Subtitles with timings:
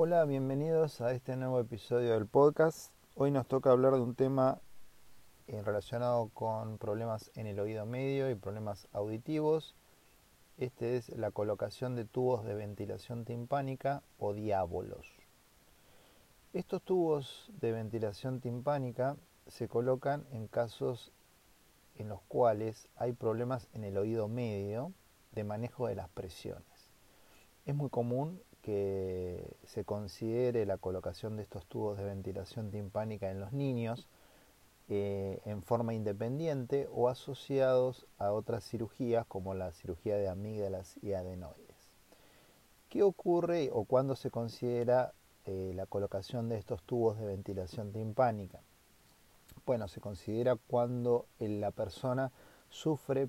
[0.00, 2.92] Hola, bienvenidos a este nuevo episodio del podcast.
[3.16, 4.60] Hoy nos toca hablar de un tema
[5.48, 9.74] eh, relacionado con problemas en el oído medio y problemas auditivos.
[10.56, 15.12] Este es la colocación de tubos de ventilación timpánica o diábolos.
[16.52, 19.16] Estos tubos de ventilación timpánica
[19.48, 21.10] se colocan en casos
[21.96, 24.92] en los cuales hay problemas en el oído medio
[25.32, 26.92] de manejo de las presiones.
[27.66, 29.37] Es muy común que
[29.68, 34.08] se considere la colocación de estos tubos de ventilación timpánica en los niños
[34.88, 41.12] eh, en forma independiente o asociados a otras cirugías como la cirugía de amígdalas y
[41.12, 41.92] adenoides.
[42.88, 45.12] ¿Qué ocurre o cuándo se considera
[45.44, 48.60] eh, la colocación de estos tubos de ventilación timpánica?
[49.66, 52.32] Bueno, se considera cuando la persona
[52.70, 53.28] sufre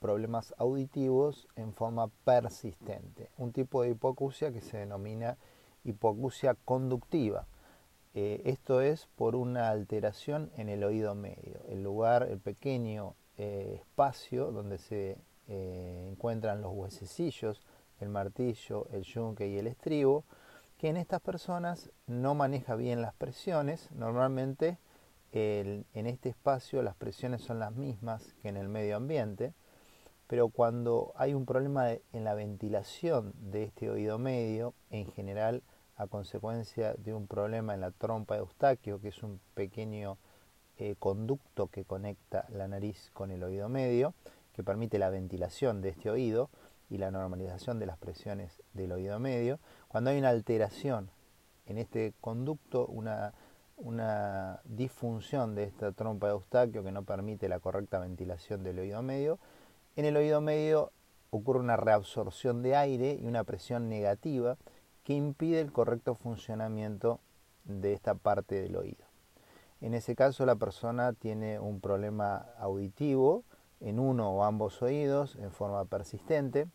[0.00, 5.36] problemas auditivos en forma persistente, un tipo de hipoacusia que se denomina
[5.86, 7.46] hipoacusia conductiva.
[8.14, 13.74] Eh, esto es por una alteración en el oído medio, el lugar, el pequeño eh,
[13.80, 17.62] espacio donde se eh, encuentran los huesecillos,
[18.00, 20.24] el martillo, el yunque y el estribo,
[20.78, 23.90] que en estas personas no maneja bien las presiones.
[23.92, 24.78] Normalmente
[25.32, 29.52] en este espacio las presiones son las mismas que en el medio ambiente
[30.26, 35.62] pero cuando hay un problema en la ventilación de este oído medio, en general
[35.96, 40.18] a consecuencia de un problema en la trompa de Eustaquio, que es un pequeño
[40.78, 44.14] eh, conducto que conecta la nariz con el oído medio,
[44.52, 46.50] que permite la ventilación de este oído
[46.90, 49.58] y la normalización de las presiones del oído medio,
[49.88, 51.10] cuando hay una alteración
[51.64, 53.32] en este conducto, una,
[53.76, 59.02] una disfunción de esta trompa de Eustaquio que no permite la correcta ventilación del oído
[59.02, 59.38] medio,
[59.96, 60.92] en el oído medio
[61.30, 64.56] ocurre una reabsorción de aire y una presión negativa
[65.06, 67.20] que impide el correcto funcionamiento
[67.62, 69.04] de esta parte del oído.
[69.80, 73.44] En ese caso la persona tiene un problema auditivo
[73.78, 76.66] en uno o ambos oídos en forma persistente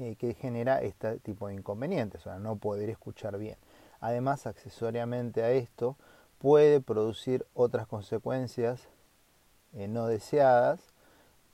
[0.00, 3.56] eh, que genera este tipo de inconvenientes, o sea, no poder escuchar bien.
[4.00, 5.96] Además, accesoriamente a esto,
[6.38, 8.88] puede producir otras consecuencias
[9.74, 10.93] eh, no deseadas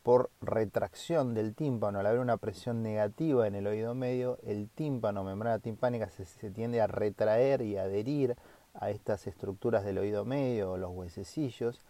[0.02, 5.24] por retracción del tímpano, al haber una presión negativa en el oído medio, el tímpano,
[5.24, 8.36] membrana timpánica, se, tiende a retraer y adherir
[8.74, 11.80] a estas estructuras del oído medio los huesecillos,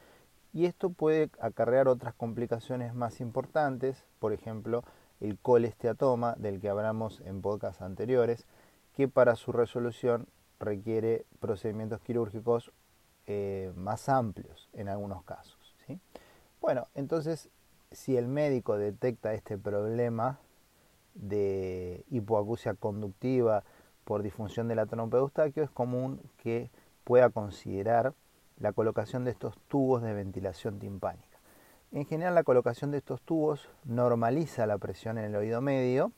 [0.53, 4.83] y esto puede acarrear otras complicaciones más importantes, por ejemplo,
[5.21, 8.47] el colesteatoma, del que hablamos en podcasts anteriores,
[8.97, 10.27] que para su resolución
[10.59, 12.73] requiere procedimientos quirúrgicos
[13.27, 15.59] eh, más amplios en algunos casos.
[16.61, 17.49] Bueno, entonces
[17.93, 20.39] si el médico detecta este problema
[21.15, 23.65] de hipoacusia conductiva
[24.05, 26.71] por disfunción de la trompa de Eustaquio, es común que
[27.05, 28.15] pueda considerar
[28.59, 31.39] la colocación de estos tubos de ventilación timpánica.
[31.93, 36.13] En general, la colocación de estos tubos normaliza la presión en el oído medio,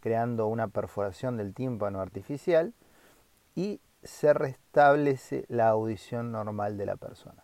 [0.00, 2.74] creando una perforación del tímpano artificial
[3.56, 7.41] y se restablece la audición normal de la persona.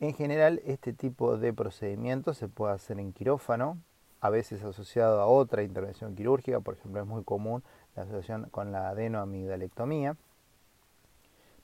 [0.00, 3.78] En general, este tipo de procedimiento se puede hacer en quirófano,
[4.20, 7.62] a veces asociado a otra intervención quirúrgica, por ejemplo, es muy común
[7.94, 10.16] la asociación con la adenoamidalectomía.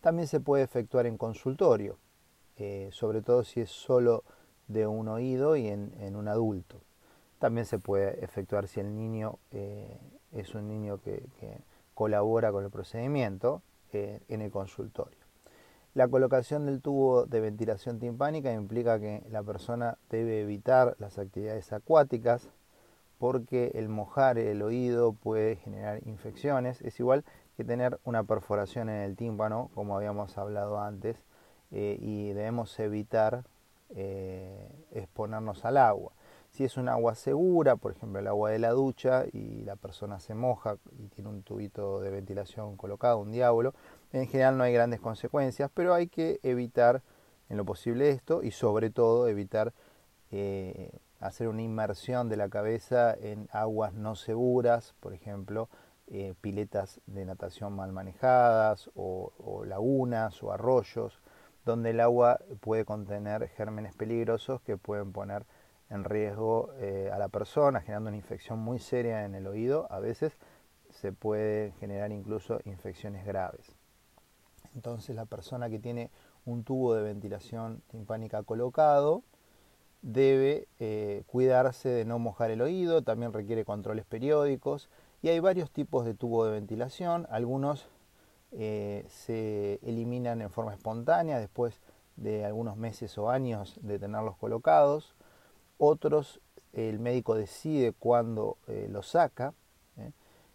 [0.01, 1.99] También se puede efectuar en consultorio,
[2.57, 4.25] eh, sobre todo si es solo
[4.69, 6.81] de un oído y en, un adulto.
[7.39, 9.99] También se puede efectuar si el niño eh,
[10.33, 11.25] es un niño que,
[11.95, 13.63] colabora con el procedimiento
[13.93, 15.20] eh, en el consultorio.
[15.93, 21.73] La colocación del tubo de ventilación timpánica implica que la persona debe evitar las actividades
[21.73, 22.49] acuáticas
[23.19, 26.81] porque el mojar el oído puede generar infecciones.
[26.83, 27.25] Es igual
[27.57, 31.17] que tener una perforación en el tímpano, como habíamos hablado antes,
[31.73, 33.43] eh, y debemos evitar
[33.91, 36.13] eh, exponernos al agua.
[36.51, 40.21] Si es un agua segura, por ejemplo el agua de la ducha, y la persona
[40.21, 43.75] se moja y tiene un tubito de ventilación colocado, un diablo,
[44.13, 47.03] en general no hay grandes consecuencias, pero hay que evitar
[47.49, 49.73] en lo posible esto y sobre todo evitar
[50.31, 50.91] eh,
[51.21, 55.69] hacer una inmersión de la cabeza en aguas no seguras, por ejemplo,
[56.07, 61.21] eh, piletas de natación mal manejadas o, lagunas o arroyos,
[61.65, 65.45] donde el agua puede contener gérmenes peligrosos que pueden poner
[65.91, 69.87] en riesgo eh, a la persona, generando una infección muy seria en el oído.
[69.91, 70.37] A veces
[70.89, 73.80] se puede generar incluso infecciones graves.
[74.75, 76.11] Entonces la persona que tiene
[76.45, 79.23] un tubo de ventilación timpánica colocado
[80.03, 84.89] debe eh, cuidarse de no mojar el oído, también requiere controles periódicos
[85.23, 87.89] Y hay varios tipos de tubo de ventilación, algunos
[88.53, 91.81] eh, se eliminan en forma espontánea después
[92.17, 95.15] de algunos meses o años de tenerlos colocados,
[95.79, 96.41] otros
[96.73, 99.55] el médico decide cuándo eh, los saca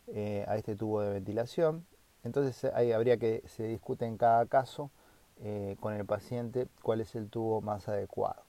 [0.08, 1.86] eh, a este tubo de ventilación,
[2.26, 4.92] entonces ahí habría que se discute en cada caso
[5.80, 8.44] con el paciente cuál es el tubo más adecuado.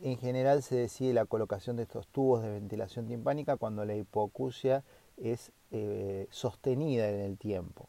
[0.00, 4.84] En general se decide la colocación de estos tubos de ventilación timpánica cuando la hipoacusia
[5.16, 5.52] es
[6.30, 7.88] sostenida en el tiempo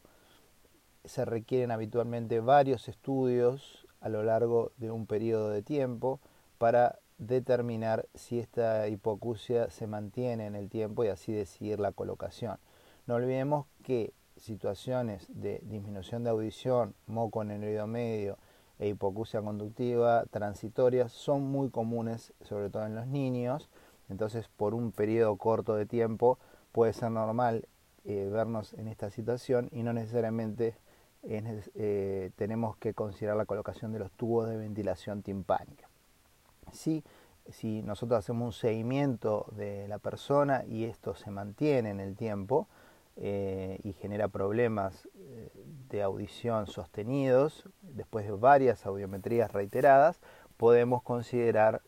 [1.04, 6.20] se requieren habitualmente varios estudios a lo largo de un periodo de tiempo
[6.58, 12.58] para determinar si esta hipoacusia se mantiene en el tiempo y así decidir la colocación.
[13.06, 18.38] No olvidemos que situaciones de disminución de audición, moco en el oído medio
[18.78, 23.68] e hipoacusia conductiva transitorias son muy comunes, sobre todo en los niños.
[24.08, 26.38] Entonces, por un periodo corto de tiempo
[26.72, 27.68] puede ser normal
[28.04, 30.76] eh, vernos en esta situación y no necesariamente
[31.22, 35.88] eh, tenemos que considerar la colocación de los tubos de ventilación timpánica.
[36.72, 37.02] Si,
[37.48, 42.68] si nosotros hacemos un seguimiento de la persona y esto se mantiene en el tiempo
[43.16, 45.50] eh, y genera problemas eh,
[45.88, 50.20] de audición sostenidos, después de varias audiometrías reiteradas,
[50.56, 51.82] podemos considerar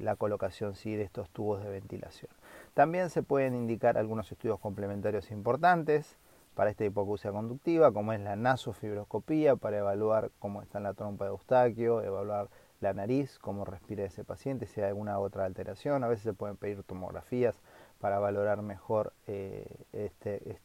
[0.00, 2.30] la colocación sí, de estos tubos de ventilación.
[2.72, 6.16] También se pueden indicar algunos estudios complementarios importantes,
[6.54, 11.30] para esta hipoacusia conductiva, como es la nasofibroscopía, para evaluar cómo está la trompa de
[11.30, 12.48] Eustaquio, evaluar
[12.80, 16.04] la nariz, cómo respira ese paciente, si hay alguna otra alteración.
[16.04, 17.62] A veces se pueden pedir tomografías
[18.02, 20.58] para valorar mejor eh, este,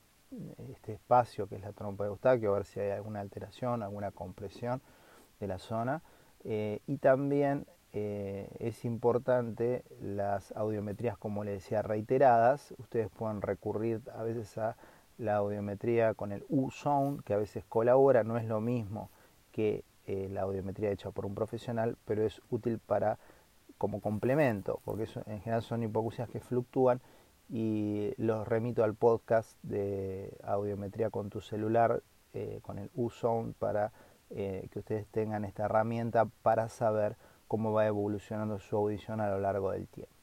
[0.71, 4.09] este, espacio que es la trompa de Eustaquio, a ver si hay alguna alteración, alguna
[4.09, 4.81] compresión
[5.39, 6.01] de la zona.
[6.45, 12.73] Eh, y también eh, es importante las audiometrías, como les decía, reiteradas.
[12.79, 14.75] Ustedes pueden recurrir a veces a
[15.19, 19.11] la audiometría con el U-Sound, que a veces colabora, no es lo mismo
[19.51, 23.19] que la audiometría hecha por un profesional, pero es útil para
[23.77, 27.01] como complemento, porque eso, en general son hipoacusias que fluctúan
[27.49, 32.03] y los remito al podcast de audiometría con tu celular,
[32.33, 33.91] eh, con el U-Sound, para
[34.29, 37.15] eh, que ustedes tengan esta herramienta para saber
[37.47, 40.13] cómo va evolucionando su audición a lo largo del tiempo.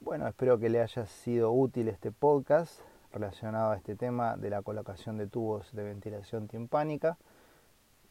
[0.00, 2.80] Bueno, espero que le haya sido útil este podcast
[3.12, 7.18] relacionado a este tema de la colocación de tubos de ventilación timpánica.